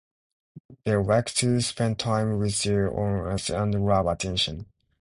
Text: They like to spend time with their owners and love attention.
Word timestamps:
They 0.83 0.95
like 0.95 1.27
to 1.35 1.61
spend 1.61 1.99
time 1.99 2.39
with 2.39 2.63
their 2.63 2.91
owners 2.91 3.51
and 3.51 3.85
love 3.85 4.07
attention. 4.07 4.65